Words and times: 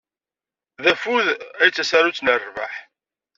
D 0.83 0.85
afud 0.91 1.27
ay 1.61 1.69
d 1.69 1.73
tasarut 1.75 2.19
n 2.21 2.27
rrbeḥ. 2.37 2.75